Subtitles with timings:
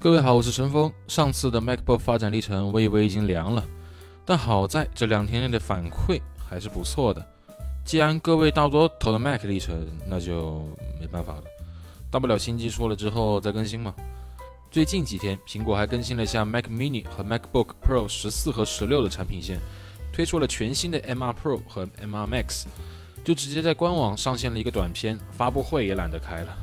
[0.00, 0.92] 各位好，我是陈峰。
[1.08, 3.64] 上次的 MacBook 发展历程我以为已经凉了，
[4.24, 7.26] 但好在这两天内的反馈还是不错的。
[7.84, 10.62] 既然各位大多投了 Mac 历程，那就
[11.00, 11.42] 没办法了，
[12.12, 13.92] 大不了新机出了之后再更新嘛。
[14.70, 19.58] 最近几天，苹果还更新了一下 Mac Mini 和 MacBook Pro 十四和十六的产品线，
[20.12, 22.66] 推出了全新的 M2 Pro 和 M2 Max，
[23.24, 26.56] 就直接在官网上线了一个短片，发布会也懒得开了。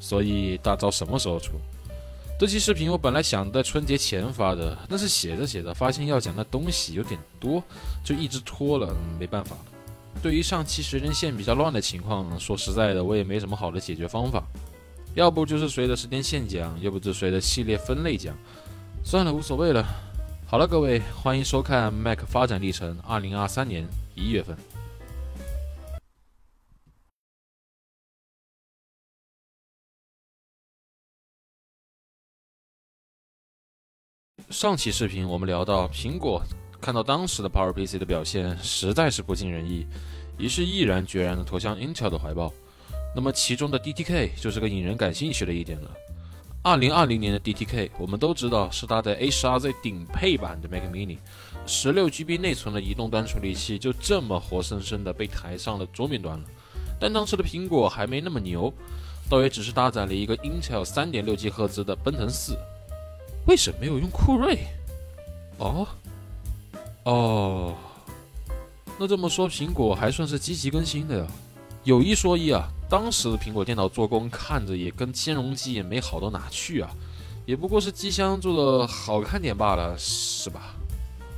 [0.00, 1.60] 所以大招什么时候出？
[2.36, 7.62] 这期视频我本来想在春节前发的，但是写着写着发现要讲的东西有点多，
[8.02, 8.92] 就一直拖了。
[9.20, 9.56] 没办法，
[10.20, 14.42] 对于上期时间线比较乱的情况，说实在的，我也没什么好的解决方法。
[15.14, 18.36] 要不就是随着时间线讲，要不就随着系列分类讲。
[19.04, 19.86] 算了，无所谓了。
[20.44, 24.56] 好了，各位，欢迎收看 Mac 发展历程，二零二三年一月份。
[34.54, 36.40] 上期视频我们聊到，苹果
[36.80, 39.84] 看到当时的 PowerPC 的表现实在是不尽人意，
[40.38, 42.52] 于是毅然决然地投向 Intel 的怀抱。
[43.16, 45.90] 那么其中的 DTK 就是个引人感兴趣的一点了。
[46.62, 51.18] 二零二零年的 DTK 我们都知道是搭载 A12Z 顶配版的 Mac Mini，
[51.66, 56.44] 十六 GB 内存的移动端处理器就这么活生生的被抬上了桌面端了。
[57.00, 58.72] 但当时的苹果还没那么牛，
[59.28, 62.56] 倒也只是搭载了一个 Intel 三点六 G 赫兹的奔腾四。
[63.46, 64.58] 为什么没有用酷睿？
[65.58, 65.86] 哦，
[67.04, 67.74] 哦，
[68.98, 71.26] 那这么说，苹果还算是积极更新的呀。
[71.84, 76.90] 有一说一啊，当时的苹果电脑做工看着也跟兼容机也没好到哪去啊，
[77.44, 80.74] 也不过是机箱做的好看点罢了，是吧？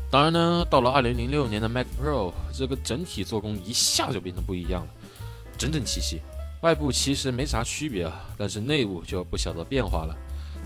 [0.08, 4.88] 当然呢，到了二零零六年的 Mac Pro，这个整体做工一下就变得不一样了，
[5.58, 6.20] 整整齐齐。
[6.62, 10.16] 外部其实没啥区别啊，但是内部就不晓得变化了。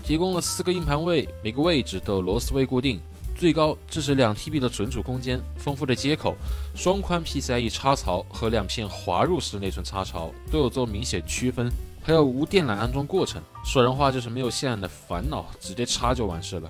[0.01, 2.99] 提供了四个硬盘位，每个位置都有螺丝位固定，
[3.37, 6.35] 最高支持两 TB 的存储空间，丰富的接口，
[6.75, 11.71] 双宽 PCIe 插槽和两片滑入式内存插槽都有做明显区分，
[12.03, 16.69] 还有无电缆安装过程，说人话就是没有线缆的烦恼，直接插就完事了。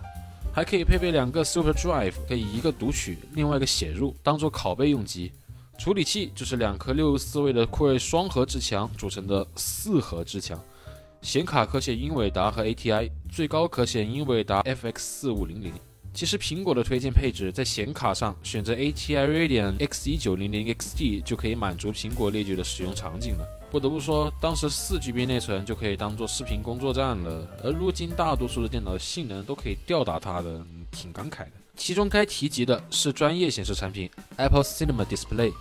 [0.53, 5.31] 还可以配备两个 Super Drive，可以一个读取，另外一个写入，当做拷贝用机。
[5.79, 10.59] 处理器就是两颗六十四位的酷睿双核至强组成的四核至强。
[11.21, 15.71] 显卡可选英伟达和 ATI，最高可选英伟达 FX 四五零零。
[16.13, 23.47] 其实苹果的推荐配置在显卡上选择 ATI Radeon X 一九零零 XT 就可以满足苹果列举的使用场景了。
[23.69, 31.51] 不得不说，当时四 GB 内存就可以当做视频工作站了，而如今大多数的电脑性能都可以吊打它的，挺感慨的。
[31.77, 35.53] 其中该提及的是专业显示产品 Apple Cinema Display。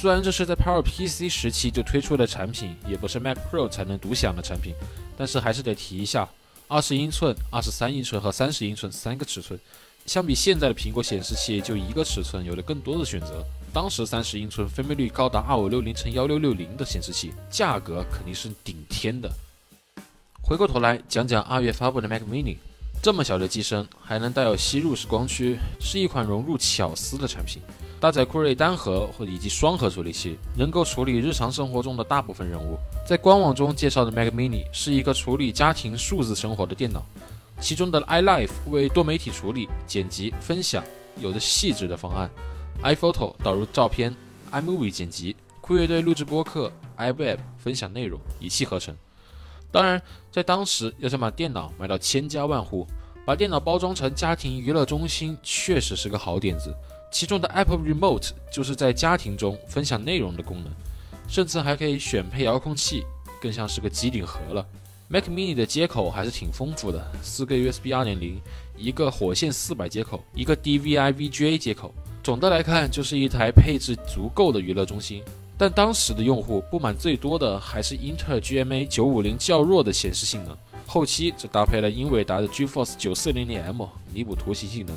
[0.00, 4.74] 虽然这是在 PowerPC 时期就推出的产品，也不是 Mac Pro 才能独享的产品，
[5.18, 6.28] 但是还是得提一下：
[6.68, 9.58] 二十英寸、二十三英寸和三十英寸三个尺寸，
[10.06, 13.44] 相比现在的苹果显示器就一个尺寸，有了更多的选择。
[13.72, 19.28] 当时三十英寸分辨率高达二五六零乘幺六六零的显示器，价格肯定是顶天的。
[20.40, 22.56] 回过头来讲讲二月发布的 Mac Mini，
[23.02, 27.60] 这么小的机身还能带有吸入式光驱，是一款融入巧思的产品。
[28.00, 32.78] 搭载酷睿单核或以及双核处理器，能够处理日常生活中的大部分任务。
[33.06, 37.02] 在官网中介绍的 Mac Mini 是一个处理家庭数字生活的电脑，
[37.60, 40.84] 其中的 iLife 为多媒体处理、剪辑、分享
[41.20, 42.30] 有着细致的方案
[42.84, 44.14] ，iPhoto 导入照片
[44.52, 48.94] ，iMovie 剪辑，酷乐队录制播客，iWeb 分享内容，一气呵成。
[49.72, 50.00] 当然，
[50.30, 52.86] 在当时要想把电脑卖到千家万户，
[53.26, 56.72] 把电脑包装成家庭娱乐中心，确实是个好点子。
[57.10, 60.72] 其中的 Apple Remote 就是在家庭中分享内容的功能，
[61.28, 63.02] 甚至还可以选配遥控器，
[63.40, 64.66] 更像是个机顶盒了。
[65.08, 68.34] Mac Mini 的接口还是挺丰富的，四个 USB 2.0，
[68.76, 71.94] 一个火线400接口，一个 DVI VGA 接口。
[72.22, 75.22] 总的来看，就是一台配置足够的娱乐中心。
[75.56, 80.56] 但当时的用户不满最多的还是英特尔 GMA 950较弱的显示性能，
[80.86, 84.94] 后期则搭配了英伟达的 GeForce 940M 弥补图形性能。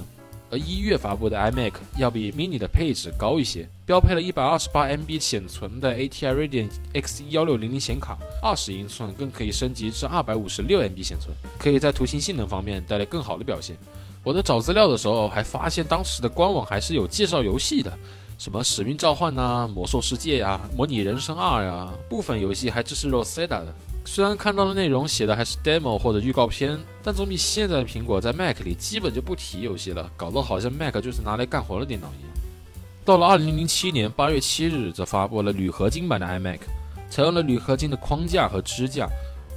[0.52, 13.78] 而一月发布的 iMac 要比 Mini 的配置高一些，标配了一百二十八 MB 显存的 ATI Radeon X 幺六零零显卡，二十英寸更可以升级至二百五十六 MB 显存，可以在图形性能方面带来更好的表现。
[14.24, 17.98] 我在找资料的时候还发现，当时的官网还是有介绍游戏的，
[18.38, 23.74] 什么使命召唤呐、魔兽世界呀、模拟人生二呀，部分游戏还支持 Rosetta 的。
[24.04, 32.32] 虽然看到的内容写的还是 demo 或者预告片，但总比现在的苹果在 Mac 里基本就不提游戏了，搞得好像 Mac 就是拿来干活的电脑一样。
[33.06, 36.60] 到了2007年8月7日，则发布了铝合金版的 iMac，
[37.10, 39.08] 采用了铝合金的框架和支架，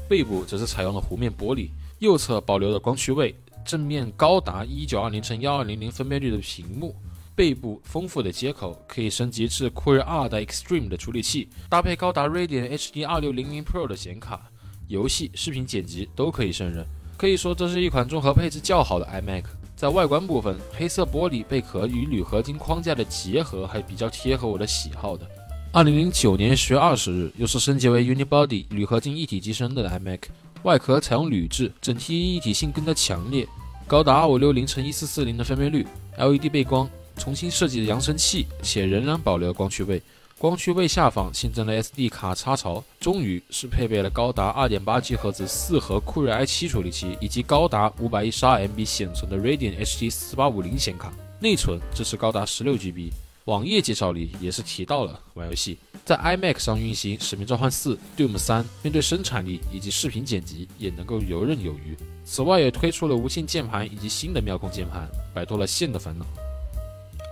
[0.09, 1.69] 背部则是采用了弧面玻璃，
[1.99, 6.95] 右侧保留了光驱位，正面高达一九二零乘幺二零零分辨率的屏幕，
[7.37, 14.41] 背部丰富的接口可以升级至酷睿二代 Extreme 的处理器，搭配高达 Radeon HD 二六零零 Pro 的显卡，
[14.87, 16.87] 游戏、视频剪辑都可以胜任。
[17.17, 19.45] 可以说，这是一款综合配置较好的 iMac。
[19.75, 25.29] 在外观部分，黑色玻璃贝壳与铝合金框架的结合还比较贴合我的喜好的。
[25.73, 30.21] 二零零九年十月二十日，又是升级为 Unibody 铝合金一体机身的 iMac，
[30.63, 33.47] 外壳采用铝制，整体一体性更加强烈，
[33.89, 35.85] 高达二五六零乘一四四零的分辨率
[36.17, 40.01] ，LED 背光，重新设计的扬声器，且仍然保留了光驱位。
[40.37, 51.13] 光驱位下方新增了 SD 卡插槽，终于是配备了高达 2.8G 赫兹四核酷睿 i7 处理器，以及高达 512MB 显存的 Radeon HD 4850显卡。
[51.41, 53.11] 内存支持高达 16GB。
[53.45, 61.95] 网页介绍里也是提到了玩游戏在 iMac 上运行《使命召唤4》Doom 3，面对生产力以及视频剪辑也能够游刃有余。
[62.25, 66.25] 此外，也推出了无线键盘以及新的妙控键盘，摆脱了线的烦恼。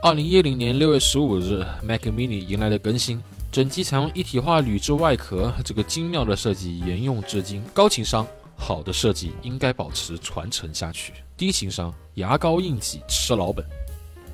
[0.04, 3.22] 二零一零年六月十五日，Mac Mini 迎来了更新，
[3.52, 8.26] 整机采用一体化铝制外壳，这个精妙的设计沿用至今，高情商，
[8.56, 11.12] 好的设计应该保持传承下去。
[11.37, 13.64] 低情商，牙膏硬挤吃老本。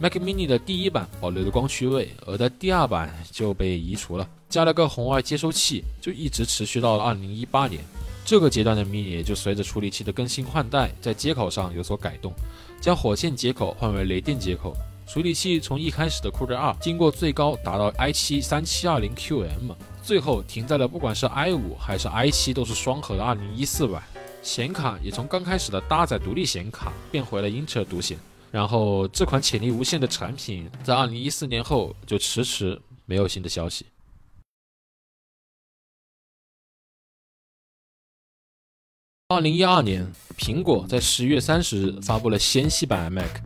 [0.00, 7.85] Mac Mini 的第一版保留了光驱位，而在第二版就被移除了，加了个红外接收器，就一直持续到了二零一八年。
[8.25, 12.32] 这个阶段的 Mini 就随着处理器的更新换代，在接口上有所改动，
[12.81, 14.75] 将火线接口换为雷电接口。
[15.08, 24.02] 处理器从一开始的酷睿二，经过最高达到 i7 三七二零 QM，最后停在了不管是 i 五还是 i 七都是双核的二零一四版。
[24.43, 28.19] 显卡也从刚开始的搭载独立显卡变回了英特尔独显。
[28.50, 33.87] 然后这款潜力无限的产品，在二零一四年后就迟迟没有新的消息。
[39.28, 40.06] 二零一二年，
[40.37, 43.40] 苹果在十月三十日发布了纤细版 Mac。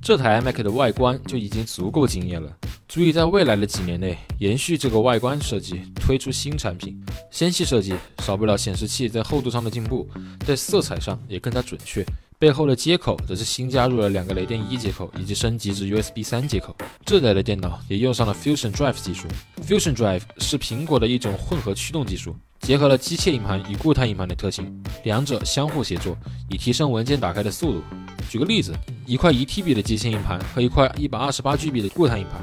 [0.00, 2.50] 这台 iMac 的外观就已经足够惊艳了，
[2.88, 6.98] 足以在未来的几年内延续这个外观设计，推出新产品。
[7.30, 10.08] 纤细设计少不了显示器在厚度上的进步，
[10.46, 12.04] 在色彩上也更加准确。
[12.40, 16.72] 背后的接口则是新加入了两个雷电一接口，以及升级至 USB 三接口。
[17.04, 19.26] 这代的电脑也用上了 Fusion Drive 技术。
[19.66, 26.16] Fusion Drive 是苹果的一种混合驱动技术，结合了机械硬盘与固态硬盘的特性，两者相互协作，
[26.48, 27.82] 以提升文件打开的速度。
[28.30, 28.72] 举个例子，
[29.04, 32.40] 一块一 TB 的机械硬盘和一块一百二十八 GB 的固态硬盘，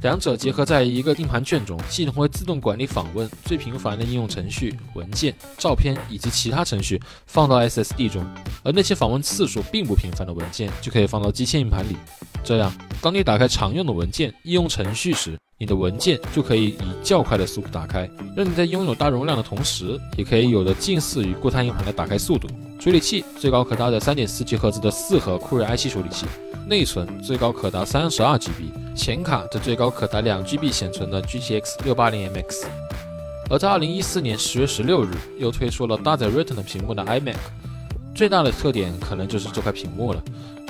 [0.00, 8.24] 两者结合在一个硬盘卷中，系统会自动管理访问最频繁的应用程序、文件、照片以及其他程序放到 SSD 中，
[8.62, 11.96] 而那些访问次数并不频繁的文件就可以放到机械硬盘里。
[12.44, 22.48] 这样，当你打开常用的文件、应用程序时，你的文件就可以以较快的速度打开，让你在拥有大容量的同时，也可以有着近似于固态硬盘的打开速度。
[22.80, 26.26] 处理器最高可搭载 3.4G 赫兹的四核酷睿 i7 处理器，
[26.66, 32.64] 内存最高可达 32GB，显卡则最高可达 2GB 显存的 GTX 680MX。
[33.48, 37.36] 而在2014年10月16日，又推出了搭载 Retina 屏幕的 iMac，
[38.16, 40.20] 最大的特点可能就是这块屏幕了，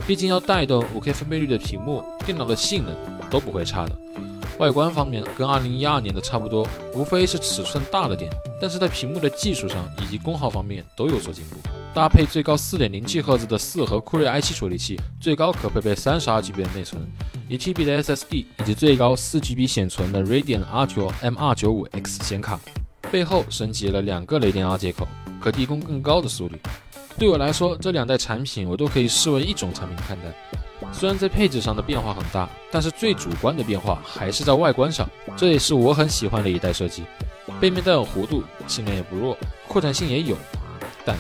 [0.07, 2.95] 毕竟要带动 5K 分辨率的屏幕，电脑的性能
[3.31, 3.93] 都不会差的。
[4.63, 6.65] 外观方面跟2012年的差不多，
[6.95, 8.31] 无非是尺寸大了点，
[8.61, 11.57] 但是在屏幕的技术上以及功耗方面都有所进步。
[11.93, 17.03] 搭配最高 4.0G 赫兹的四核酷睿 i7 处理器，最高可配备 32GB 的内存
[17.51, 22.61] ，1TB 的 SSD，以及最高 4GB 显存的 Radeon R9 M295X 显卡。
[23.11, 25.09] 背后升级了两个雷电 R 接口，
[25.41, 26.57] 可提供更高的速率。
[27.19, 30.62] 对我来说，这两代产品我都可以视为一种产品看待。
[30.93, 37.03] 虽然在配置上的变化很大，但是最主观的变化还是在外观上，这也是我很喜欢的一代设计。
[37.61, 40.37] 背面带有弧度，性能也不弱，扩展性也有，
[41.05, 41.17] 但。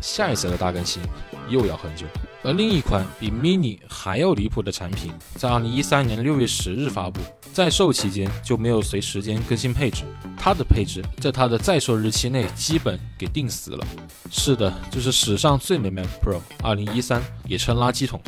[0.00, 1.02] 下一次的大更新
[1.50, 2.06] 又要很久，
[2.42, 7.20] 而另一款比 Mini 还要离谱的产品，在二零一三年六月十日发布，
[7.52, 10.04] 在售期间就没有随时间更新配置，
[10.38, 13.86] 它的配置在它的在售日期内基本给定死了。
[14.30, 18.18] 是的，就是史上最美 Mac Pro 二零一三，也称垃圾桶。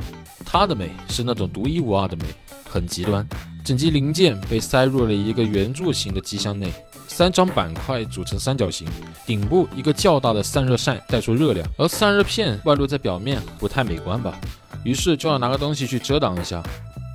[0.52, 2.24] 它的美是那种独一无二的美，
[2.68, 3.26] 很极端。
[3.64, 6.70] 整机零件被塞入了一个圆柱形的机箱内。
[7.08, 8.86] 三张板块组成三角形，
[9.24, 14.38] 顶部一个较大的散热扇带出热量，而散热片外露在表面不太美观吧？
[14.84, 16.62] 于是就要拿个东西去遮挡一下。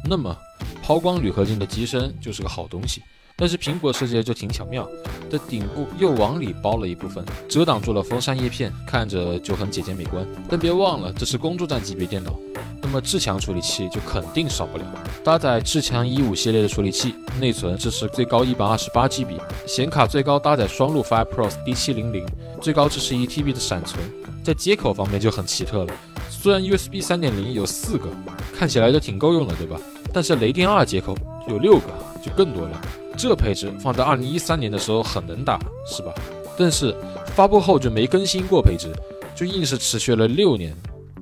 [0.03, 0.35] 那么
[0.81, 3.03] 抛光铝合金的机身就是个好东西。
[3.39, 4.89] 但是苹果设计的就挺巧妙，
[5.29, 10.25] 的顶部又往里包了一部分，遮挡住了风扇叶片，看着就很简洁美观。
[10.49, 12.33] 但别忘了，这是工作站级别电脑，
[12.81, 14.85] 那么至强处理器就肯定少不了。
[15.23, 22.25] 搭载至强一五系列的处理器，内存支持最高一百二十八 GB，显卡最高搭载双路 FirePro D700，
[22.59, 24.03] 最高支持一 TB 的闪存。
[24.43, 25.93] 在接口方面就很奇特了。
[26.27, 28.09] 虽然 USB 3.0有四个，
[28.57, 29.79] 看起来都挺够用的，对吧？
[30.11, 31.15] 但是雷电二接口
[31.47, 31.85] 有六个，
[32.23, 32.81] 就更多了。
[33.17, 36.13] 这配置放在2013年的时候很能打，是吧？
[36.57, 36.95] 但是
[37.35, 38.91] 发布后就没更新过配置，
[39.35, 40.75] 就硬是持续了六年。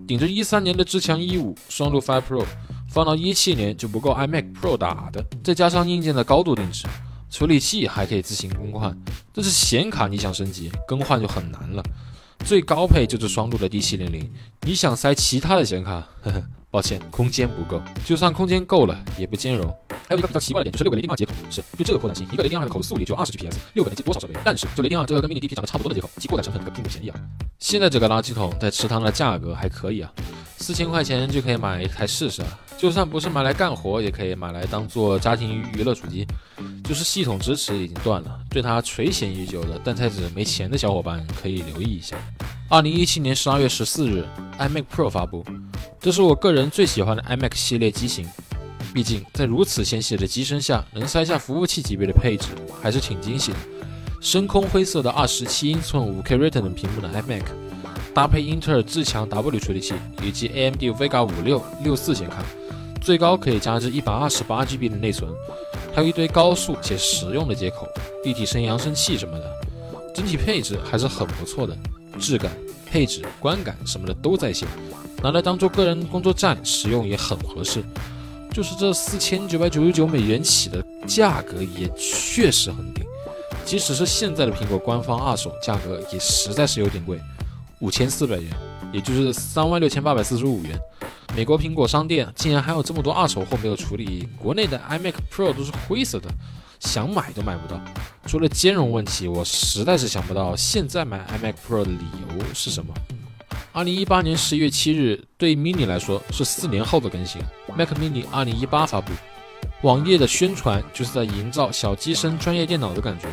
[0.08, 2.46] 顶着13年的至强1.5双路 Five Pro，
[2.90, 5.25] 放到17年就不够 iMac Pro 打的。
[5.44, 6.86] 再加上硬件的高度定制，
[7.32, 8.96] 处理器还可以自行更换，
[9.34, 11.84] 但是显卡你想升级更换就很难了。
[12.46, 14.30] 最高配就是双路的 D700，
[14.62, 17.82] 你想塞其他的显卡，呵呵，抱歉，空间不够。
[18.06, 19.75] 就算空间够了，也不兼容。
[20.08, 24.34] 还有一个比较奇怪的点，就是六个雷电二接口，是就这个扩展性，一个雷电二的口速也就二十 G P S，六个能接多少设备？
[24.44, 27.20] 但是就雷电二这个跟 Mini DP 长得差不多的接口，其扩展成本可并不便宜啊。
[27.60, 30.12] 现在这个垃圾桶在池塘的价格还可以啊，
[30.58, 32.60] 四千块钱就可以买一台试试啊。
[32.78, 36.28] 就算不是买来干活，也可以买来当做家庭娱乐主机。
[36.84, 42.16] 就是系统支持已经断了，对它垂涎已久的但太子没钱的小伙伴可以留意一下。
[42.70, 44.28] 二零一七年十二月十四日
[44.60, 45.44] ，iMac Pro 发布，
[46.00, 48.28] 这是我个人最喜欢的 iMac 系列机型。
[48.94, 52.48] 毕竟在如此纤细的机身下，能塞下服务器级别的配置，
[52.82, 53.58] 还是挺惊喜的。
[54.22, 57.44] 深空灰色的二十七英寸五 K Retina 屏幕的 iMac，
[58.13, 62.44] 搭配英特尔至强 W 处理器以及 AMD Vega 五六六四显卡，
[63.01, 65.30] 最高可以加至一百二十八 GB 的内存。
[65.94, 67.88] 还有一堆高速且实用的接口，
[68.24, 69.51] 立体声扬声器什么的，
[70.13, 71.77] 整体配置还是很不错的，
[72.20, 72.51] 质感、
[72.86, 74.68] 配置、观感什么的都在线，
[75.22, 77.84] 拿来当做个人工作站使用也很合适。
[78.56, 83.04] 就是这四千九百九十九美元起的价格也确实很顶，
[83.66, 87.20] 即使是现在的苹果官方二手价格也实在是有点贵，
[87.80, 88.50] 五千四百元，
[88.94, 90.80] 也就是三万六千八百四十五元。
[91.36, 96.30] 美国苹果商店竟然还有这么多二手货没有处理，国内的 iMac Pro 都是灰色的，
[96.80, 97.78] 想买都买不到。
[98.26, 102.94] 除了兼容问题，我实在是想不到现在买 iMac Pro 的理由是什么。
[103.72, 107.42] 二零一八年十一月七日，对 Mini 来说是四年后的更新
[107.76, 109.12] ，Mac Mini 二零一八发布。
[109.82, 113.28] 网页的宣传就是在营造小机身专业电脑的感觉。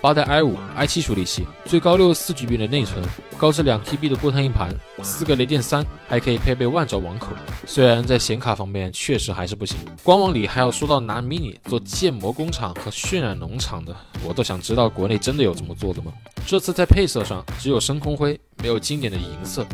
[0.00, 3.02] 八代 i5、i7 处理器，最高六十四 GB 的内存，
[3.44, 7.28] 高至两 TB 的固态硬盘，四个雷电三，还可以配备万兆网口。
[7.66, 13.94] 虽然在显卡方面确实还是不行，官网里还要说到拿 mini 做建模工厂和渲染农场的，
[14.26, 16.10] 我都想知道国内真的有这么做的吗？
[16.46, 19.66] 这次在配色上只有深空灰，没有经典的银色。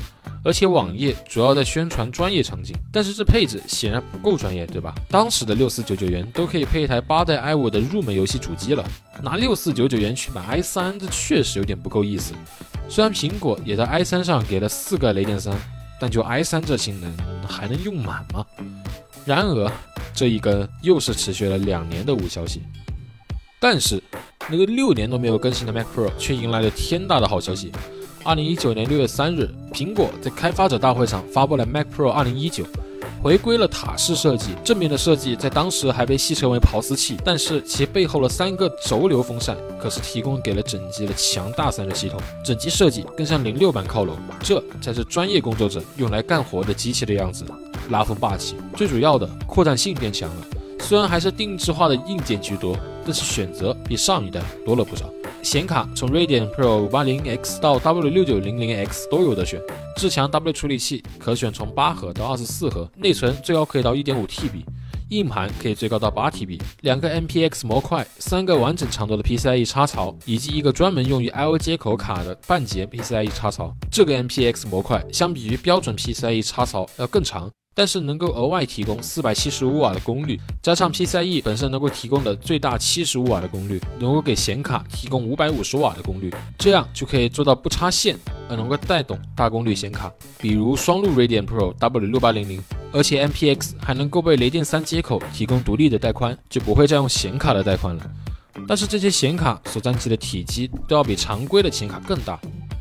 [0.43, 4.93] 而且网页主要在宣传专业场景，但是这配置显然不够专业，对吧？
[5.09, 8.85] 当时的六四九九元都可以配一台八代 i 五的入门游戏主机了，
[9.23, 12.35] 拿六四九九元去买 i 三，这确实有点不够意思。
[12.91, 15.57] 虽然苹果也在 i 三上给了四个雷电三，
[16.01, 17.17] 但就 i 三这性能
[17.47, 18.45] 还能用满吗？
[19.25, 19.71] 然而
[20.13, 22.63] 这一根又是持续了两年的无消息。
[23.61, 24.03] 但是
[24.49, 27.71] 那个六年都没有更新的 Mac Pro 却迎来了天大的好消息。
[28.25, 32.65] 二零一九年六月三日，苹果在开发者大会上发布了 Mac Pro 二零一九，
[33.23, 47.45] 回归了塔式设计，正面的设计在当时还被戏称为刨丝器，但是其背后的三个轴流风扇可是提供给了整机的强大散热系统，整机设计更向零六版靠拢，这才是专业工作者用来干活的机器的样子，
[47.91, 48.57] 拉风霸气。
[48.75, 50.47] 最主要的，扩展性变强了，
[50.81, 52.75] 虽然还是定制化的硬件居多，
[53.05, 55.05] 但是选择比上一代多了不少。
[55.43, 59.61] 显卡从 Radeon Pro 580X 到 W6900X 都有的选，
[59.97, 64.63] 至强 W 处理器可选从八核到二十四核，内存最高可以到一点五 TB，
[65.09, 73.75] 硬盘可以最高到八 TB，两个 MPX 模块，三个完整长度的 PCIe 插槽，以及一个专门用于 I/O 接口卡的半截 PCIe 插槽。
[73.91, 77.51] 这个 MPX 模块相比于标准 PCIe 插槽要更长。
[77.73, 92.61] 但是能够额外提供四百七十五瓦的功率，加上 PCIe 本身能够提供的最大七十五瓦的功率，能够给显卡提供五百五十瓦的功率，这样就可以做到不插线而能够带动大功率显卡，比如双路 Radeon Pro W 六八零零，
[92.93, 98.11] 而且 MPX 还能够被雷电三接口提供独立的带宽，就不会再用显卡的带宽了。
[98.67, 102.39] 但是这些显卡所占据的体积都要比常规的显卡更大。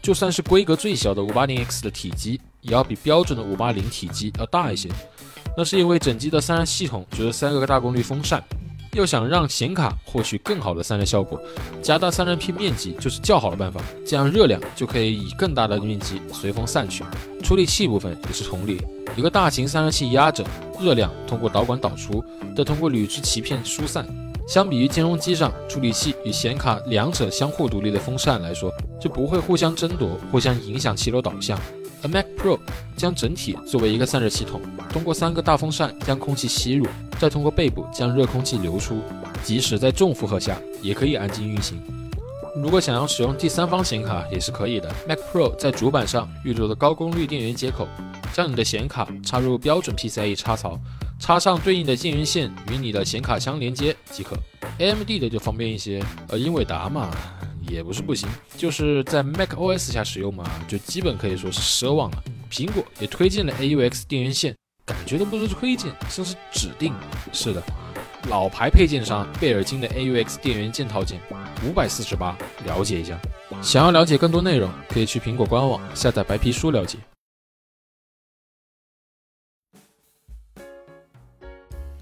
[0.09, 4.89] 就算是规格最小的五八零 X 的体积，也要比标准的五八零体积要大一些。
[5.55, 8.43] 那是因为整机的散热系统就是三个大功率风扇，
[8.93, 11.39] 要想让显卡获取更好的散热效果，
[11.79, 13.79] 加大散热片面积就是较好的办法。
[14.03, 17.03] 这样热量就可以以更大的面积随风散去。
[17.43, 18.81] 处理器部分也是同理，
[19.15, 20.43] 一个大型散热器压着，
[20.81, 22.25] 热量通过导管导出，
[22.57, 24.07] 再通过铝制鳍片疏散。
[24.49, 31.55] 相比于兼容机上处理器与显卡两者相互独立的风扇来说，就不会互相争夺、互相影响气流导向。
[32.01, 32.57] 而 Mac Pro
[32.97, 34.59] 将整体作为一个散热系统，
[34.91, 36.87] 通过三个大风扇将空气吸入，
[37.19, 39.03] 再通过背部将热空气流出，
[39.43, 41.79] 即使在重负荷下也可以安静运行。
[42.55, 44.91] 如果想要使用第三方显卡也是可以的。
[45.07, 47.87] Mac Pro 在主板上预留了高功率电源接口，
[48.33, 50.79] 将你的显卡插入标准 PCIe 插槽，
[51.19, 54.35] 插上对应的电源线与你的显卡相连接即可。
[54.79, 57.11] AMD 的就方便一些，呃，英伟达嘛
[57.67, 62.23] 也不是不行，就是在 Mac OS 下使用嘛，就基本可以说是奢望了。
[62.49, 66.93] 苹果也推荐了 AUX 电源线，感觉都不是推荐，像是指定。
[67.33, 67.61] 是的。
[68.29, 71.19] 老牌配件商贝尔金的 AUX 电源键套件，
[71.65, 73.17] 五百四十八，了解一下。
[73.61, 76.97] 想要了解更多内容，可以去苹果官网下载白皮书了解。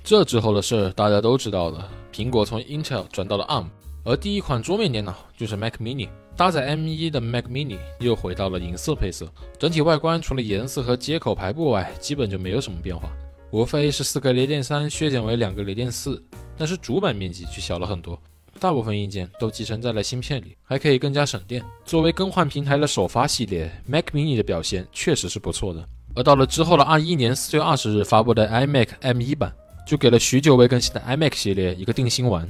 [0.08, 3.66] 这之后的事大家都知道了，苹果从 Intel 转到了 ARM，
[4.06, 9.28] 而第一款桌面电脑就是 Mac Mini，搭载 M1 的 Mac Mini 又回到了银色配色，
[9.60, 13.10] 整体外观除了颜色和接口排布外，基本就没有什么变化。
[13.52, 16.24] 无非是四个雷电三削减为两个雷电四，
[16.58, 18.18] 但是主板面积却小了很多。
[18.62, 21.62] 大部分硬件都集成在了芯片里，还可以更加省电。
[21.84, 25.86] 作为更换平台的首发系列，Mac Mini 的表现确实是不错的。
[26.16, 29.54] 而到了之后的二一年四月二十日发布的 iMac M1 版，
[29.88, 32.48] 就给了许久未更新的 iMac 系列一个定心丸。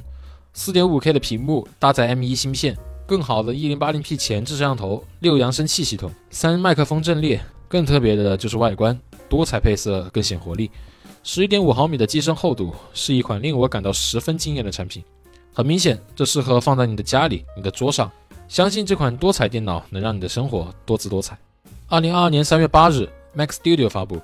[0.52, 2.76] 四点五 K 的屏幕搭载 M1 芯片，
[3.06, 7.40] 更好的一零八零 P 前置摄像头，六扬声器系统，三麦克风阵列。
[7.68, 8.98] 更特别的就是外观。
[9.28, 10.70] 多彩配色更显活力，
[11.22, 15.04] 十一点五毫米的机身厚度是一款令我感到十分惊艳的产品。
[15.52, 18.10] 很明显，这适合放在你的家里、你的桌上。
[18.48, 21.38] 相信这款多彩电脑能让你的生活多姿多彩。
[21.86, 24.20] 二零二二年三月八日，Mac Studio 发布。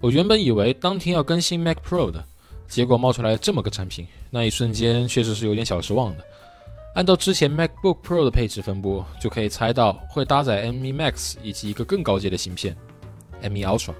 [0.00, 2.24] 我原本以为当天要更新 Mac Pro 的，
[2.68, 6.24] 结果冒出来这么个产品，那一瞬间确实是有点小失望的。
[6.94, 12.76] 按照之前 MacBook Pro 的配置分布，就可以猜到会搭载 M1 Max 以及一个更高阶的芯片
[13.42, 13.94] M1 Ultra。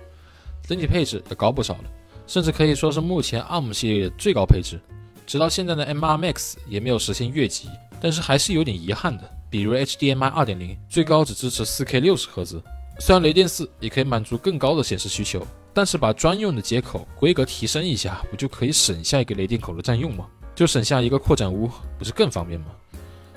[0.66, 1.84] 整体配置也高不少了，
[2.26, 4.78] 甚至可以说是目前 ARM 系列的最高配置。
[5.26, 7.68] 直到现在的 M2 Max 也没有实现越级，
[8.00, 9.30] 但是还是有点遗憾的。
[9.50, 12.62] 比如 HDMI 2.0最高只支持 4K 60赫兹，
[12.98, 15.46] 虽然雷电四也可以满足更高的显示需求，
[15.78, 20.26] 但是把专用的接口规格提升一下，不就可以省下一个雷电口的占用吗？
[20.52, 22.66] 就省下一个扩展坞，不是更方便吗？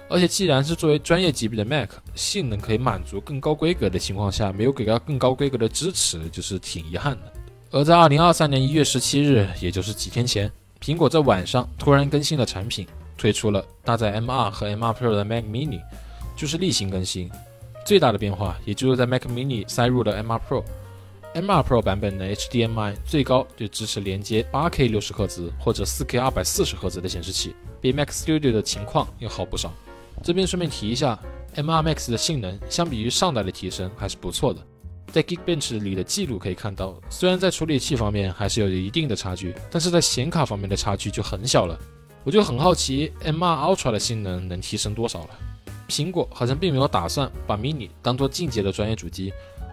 [0.09, 7.31] 而且既然是作为专业级别的 Mac，性能可以满足更高规格的情况下，没有给到更高规格的支持，就是挺遗憾的。
[7.69, 10.51] 而在二零二三年一月十七日，也就是几天前，
[10.81, 12.87] 苹果在晚上突然更新了产品，
[13.19, 15.79] 推出了搭载 M2 和 M2 Pro 的 Mac Mini，
[16.35, 17.29] 就是例行更新。
[17.85, 20.63] 最大的变化也就是在 Mac Mini 塞入了 M2 Pro。
[21.33, 29.71] M2 Pro 版本的 HDMI 最高就支持连接 8K 60赫兹或者 4K 240赫兹的显示器，比 Mac Studio 的情况要好不少。
[30.21, 31.17] 这边顺便提一下
[31.55, 34.61] ，M2 Max 的性能相比于上代的提升还是不错的。
[35.07, 41.79] 在 Geekbench 里的记录可以看到，虽然在处理器方面还是有一定的差距，但是在显卡方面的差距就很小了。
[42.25, 45.29] 我就很好奇，M2 Ultra 的性能能提升多少了？
[45.87, 49.31] 苹果好像并没有打算把 Mini 当做进阶的专业主机。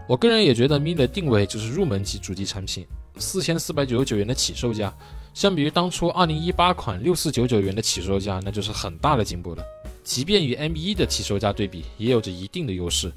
[0.08, 2.86] 我个人也觉得 Mini 的定位就是入门级主机产品，
[3.18, 4.90] 四千四百九十九元的起售价，
[5.34, 9.62] 相比于当初二零一八款六四九九元的起售价，那就是很大的进步了。
[10.02, 13.12] 即便与 M1 的起售价对比，也有着一定的优势。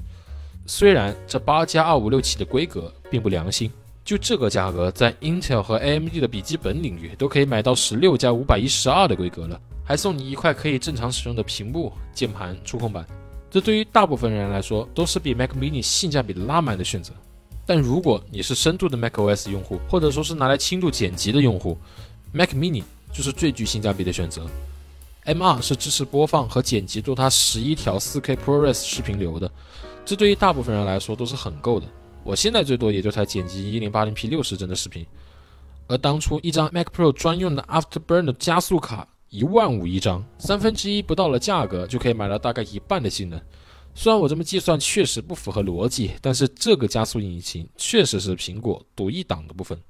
[0.65, 3.71] 虽然这八加二五六七的规格并不良心，
[4.03, 13.07] 就这个价格，在 Intel 和 AMD 的笔记本领域都可以买到十六加五百一十二的规格了，还送你一块可以正常使用的屏幕、键盘、触控板。
[13.51, 17.11] 这对于大部分人来说，都是比 Mac Mini 性价比拉满的选择。
[17.65, 21.77] 但如果你是深度的 macOS 用户，或者说是拿来轻度剪辑的用户
[22.31, 24.47] ，Mac Mini 就是最具性价比的选择。
[25.25, 29.51] M2 是支持播放和剪辑多达十一条 4K ProRes 视频流的，
[30.05, 31.85] 这对于大部分人来说都是很够的。
[32.23, 35.05] 我现在最多也就才剪辑 1080P 六十帧的视频，
[35.87, 43.41] 而当初一张 Mac Pro 专用的 Afterburner 加速卡一万五一张，三分之一不到的价格就可以买到大概一半的性能。
[43.95, 49.81] 虽然我这么计算确实不符合逻辑，但是这个加速引擎确实是苹果独一档的部分。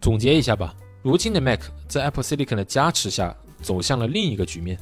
[0.00, 0.74] 总结一下吧。
[1.02, 4.76] 如今的 Mac 在 Apple Silicon 的加持下，走向了另一个局面。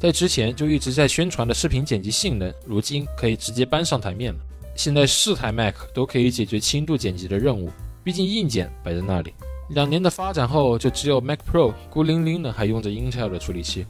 [0.00, 4.40] 在之前就一直在宣传的视频剪辑性能，如今可以直接搬上台面了。
[4.74, 7.70] 现在四台 Mac 都可以解决轻度剪辑的任务，
[8.02, 9.32] 毕竟硬件摆在那里。
[9.68, 13.86] 两年的发展后，就只有 Mac Pro 孤零零的还用着 Intel 的处理器。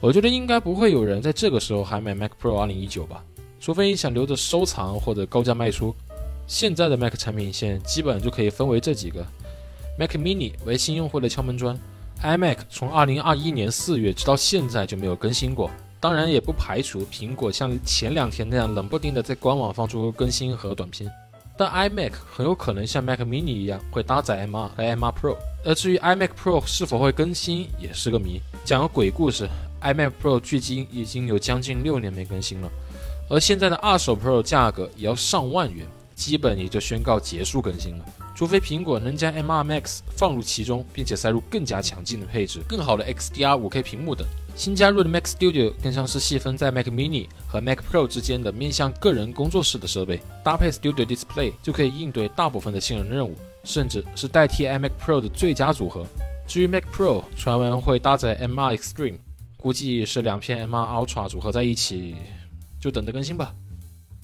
[0.00, 3.22] 我觉得应该不会有人在这个时候还买 Mac Pro 2019吧，
[3.60, 5.94] 除非想留着收藏或者高价卖出。
[6.48, 9.24] 现在的 Mac 产品线基本就可以分为这几个。
[9.96, 11.78] Mac Mini 为新用户的敲门砖
[12.22, 15.70] ，iMac 从2021年4月直到现在就没有更新过。
[16.00, 21.08] 当然，也不排除苹果像前两天那样冷不丁的在官网放出更新和短片。
[21.62, 25.36] 但 iMac 很有可能像 Mac Mini 一样会搭载 M2 和 M2 Pro。
[25.64, 28.40] 而至于 iMac Pro 是否会更新，也是个谜。
[28.64, 29.48] 讲个鬼故事
[29.80, 32.68] iMac Pro 距今已经有将近六年没更新了，
[33.28, 38.04] 而现在的二手 Pro 价格也要上万元，基本也就宣告结束更新了。
[38.34, 44.26] 除非苹果能将 M2 Max 放入其中，并且塞入更加强劲的配置、更好的 XDR 5K 屏幕等。
[44.54, 53.34] 新加入的 Mac Studio 更像是细分在 Mac Mini 和 Mac Pro 之间的面向个人工作室的设备，搭配 Studio Display 就可以应对大部分的性能任务，
[53.64, 56.06] 甚至是代替 iMac Pro 的最佳组合。
[56.46, 59.18] 至于 Mac Pro，传闻会搭载 M2 Extreme，
[59.56, 62.14] 估计是两片 M2 Ultra 组合在一起，
[62.78, 63.54] 就等着更新吧。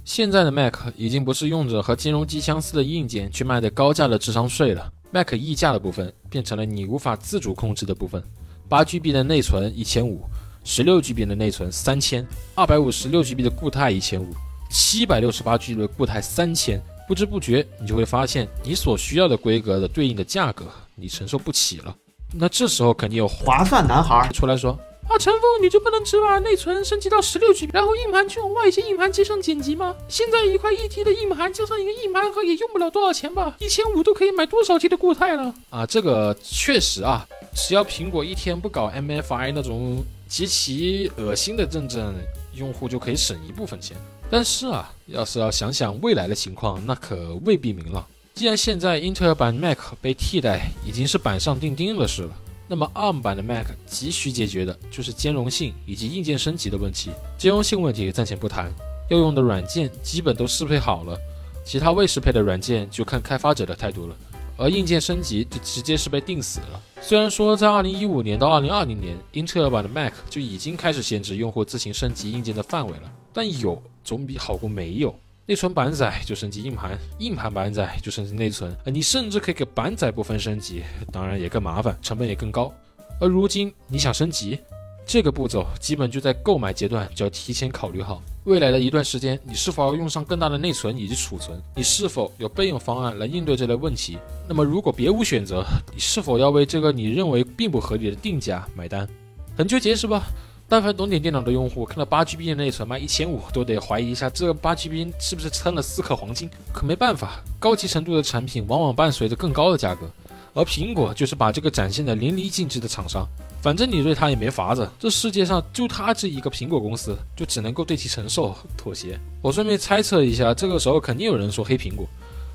[0.05, 8.23] 现在的 Mac 已经不是用着和金融机相似的硬件去卖的高价的智商税了，Mac 溢价的部分变成了你无法自主控制的部分。
[8.69, 10.23] 八 GB 的内存一千五，
[10.63, 14.35] 十六 GB 的内存三千，二百五十六 GB 的固态一千五，
[14.71, 21.97] 七百六十八 GB 的固态三千，不知不觉你就会发现，你所需要的规格的对应的价格，你承受不起了。
[22.33, 24.79] 那这时候肯定有划算男孩出来说。
[25.09, 29.97] 啊，陈峰，你就不能只把内存升级到十六 G，然后硬盘去往外接硬盘机上剪辑吗？
[30.07, 33.57] 现在一块一 T 的硬盘加上一个硬盘盒也用不了多少钱吧？
[33.59, 35.55] 一千五都可以买多少 T 的固态了？
[35.71, 42.15] 啊，这个确实啊，只要苹果一天不搞 MFI 那种极其恶心的认证，
[42.55, 43.97] 用户就可以省一部分钱。
[44.31, 48.07] 但是啊，要是要想想未来的情况，那可未必明朗。
[48.35, 52.31] 既然现在英特尔版 Mac 被替代已经是板上钉钉的事了。
[52.71, 57.11] 那么 ARM 版的 Mac 急需解决的就是兼容性以及硬件升级的问题。
[57.39, 58.71] 兼容性问题暂且不谈，
[59.09, 61.19] 要用的软件基本都适配好了，
[61.65, 64.15] 其他未适配的软件就看开发者的态度了。
[64.59, 66.83] 而硬件升级就直接是被定死了。
[67.01, 75.15] 虽然说在2015年到2020年，英特尔版的 Mac 就已经开始限制用户自行升级硬件的范围了，但有总比好过没有。
[75.49, 82.71] 内存板载就升级硬盘，硬盘板载就升级内存，你甚至可以给板载部分升级，当然也更麻烦，成本也更高。
[83.19, 84.59] 而如今你想升级，
[85.07, 94.19] 这个步骤基本就在购买阶段就要提前考虑好，未来的一段时间你是否要用上更大的内存以及储存，你是否有备用方案来应对这类问题？
[94.47, 99.09] 那么如果别无选择，你是否要为这个你认为并不合理的定价买单？
[99.57, 100.25] 很纠结是吧？
[100.71, 106.51] 但凡懂点电脑的用户，看到八 GB 的内存卖一千五，都得怀疑一下这八 GB 是不是掺了四克黄金。
[106.75, 110.07] 可没办法，高级程度的产品往往伴随着更高的价格，
[110.53, 113.27] 而苹果就是把这个展现的淋漓尽致的厂商。
[113.63, 119.19] 反正你对他也没法子，这世界上就他这一个苹果公司，就只能够对其承受妥协。
[119.41, 122.07] 我顺便猜测一下，这个时候肯定有人说黑苹果。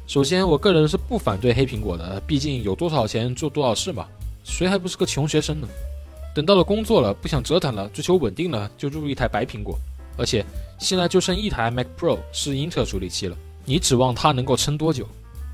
[0.05, 4.05] 首先，我个人是不反对黑苹果的，毕竟有多少钱做多少事嘛，
[4.43, 5.67] 谁还不是个穷学生呢？
[6.33, 9.77] 等到了工作了，不想折腾了，追求稳定了，就入一台白苹果。
[10.17, 10.45] 而且
[10.79, 15.07] 现在就剩一台 Mac Pro 是英特尔处理器了，你指望它能够撑多久？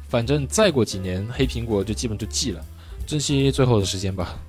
[0.08, 2.65] 反正再过几年，黑苹果就基本就记了，
[3.06, 4.39] 珍惜最后的时间吧。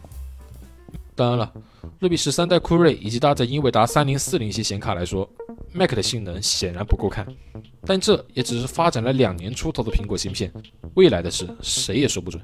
[1.14, 1.52] 当然了，
[1.98, 5.28] 对比十三代酷睿以及搭载英伟达三零四零系显卡来说
[5.72, 7.26] ，Mac 的性能显然不够看。
[7.84, 10.50] 但这也只是发展了两年出头的苹果芯片，
[10.94, 12.42] 未来的事谁也说不准。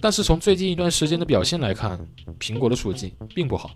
[0.00, 1.98] 但是从最近一段时间的表现来看，
[2.38, 3.70] 苹果的处境并不好，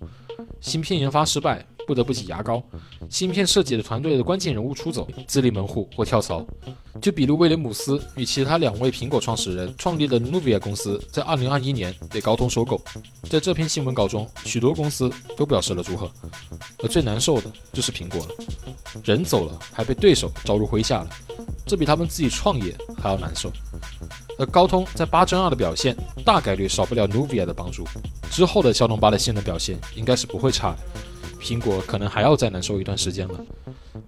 [0.60, 2.62] 芯片研发失败，不得不挤牙膏；
[3.10, 6.46] 芯片设计的团队的关键人物出走，自立门户或跳槽。
[7.02, 12.80] 就比如威廉姆斯与其他两位苹果创始人创立的 Nuvia 公司，在2021年被高通收购。
[13.28, 16.08] 在这篇新闻稿中，许多公司都表示了祝贺，
[16.78, 18.28] 而最难受的就是苹果了，
[19.02, 21.10] 人走了，还被对手招入麾下了，
[21.66, 22.72] 这比他们自己创业
[23.02, 23.50] 还要难受。
[24.38, 27.84] 而高通在八针二的表现，大概率少不了 Nuvia 的帮助。
[28.30, 30.78] 之后的骁龙八的性能表现应该是不会差的，
[31.40, 33.40] 苹果可能还要再难受一段时间了。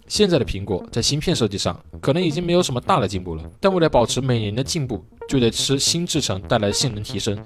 [0.06, 7.36] 现在的苹果在芯片设计上可能已经没有什么大的进步了，但为了保持每年的进步，就得吃新制程带来性能提升。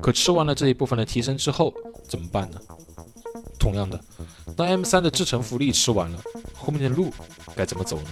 [0.00, 1.72] 可吃完了这一部分的提升之后
[2.08, 2.58] 怎么办呢？
[3.58, 4.00] 同样的，
[4.56, 6.18] 当 M3 的制程福利吃完了，
[6.54, 7.12] 后面的路
[7.54, 8.10] 该怎么走呢？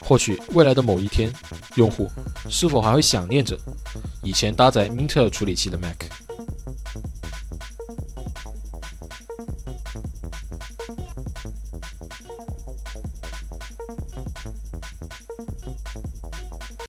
[0.00, 1.32] 或许未来的某一天，
[1.76, 2.08] 用户
[2.48, 3.58] 是否还会想念着
[4.22, 5.96] 以前搭载英特尔处理器的 Mac？